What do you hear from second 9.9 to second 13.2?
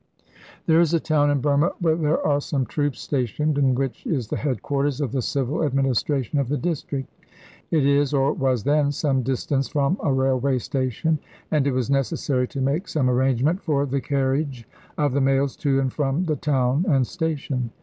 a railway station, and it was necessary to make some